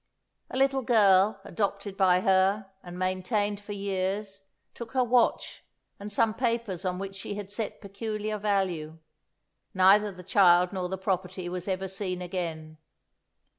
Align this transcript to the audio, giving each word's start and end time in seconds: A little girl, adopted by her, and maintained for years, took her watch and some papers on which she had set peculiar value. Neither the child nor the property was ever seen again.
A 0.49 0.57
little 0.57 0.81
girl, 0.81 1.39
adopted 1.43 1.95
by 1.95 2.21
her, 2.21 2.71
and 2.81 2.97
maintained 2.97 3.59
for 3.59 3.73
years, 3.73 4.41
took 4.73 4.93
her 4.93 5.03
watch 5.03 5.63
and 5.99 6.11
some 6.11 6.33
papers 6.33 6.83
on 6.85 6.97
which 6.97 7.15
she 7.15 7.35
had 7.35 7.51
set 7.51 7.79
peculiar 7.81 8.39
value. 8.39 8.97
Neither 9.75 10.11
the 10.11 10.23
child 10.23 10.73
nor 10.73 10.89
the 10.89 10.97
property 10.97 11.47
was 11.49 11.67
ever 11.67 11.87
seen 11.87 12.19
again. 12.19 12.79